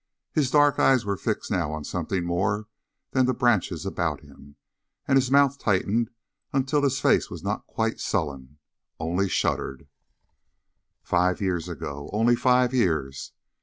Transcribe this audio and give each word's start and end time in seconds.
His 0.31 0.49
dark 0.49 0.79
eyes 0.79 1.05
were 1.05 1.15
fixed 1.15 1.51
now 1.51 1.71
on 1.71 1.83
something 1.83 2.23
more 2.25 2.67
than 3.11 3.27
the 3.27 3.35
branches 3.35 3.85
about 3.85 4.21
him, 4.21 4.55
and 5.07 5.15
his 5.15 5.29
mouth 5.29 5.59
tightened 5.59 6.09
until 6.51 6.81
his 6.81 6.99
face 6.99 7.29
was 7.29 7.43
not 7.43 7.67
quite 7.67 7.99
sullen, 7.99 8.57
only 8.99 9.29
shuttered. 9.29 9.87
Five 11.03 11.39
years 11.39 11.69
ago 11.69 12.09
only 12.11 12.35
five 12.35 12.73
years? 12.73 13.33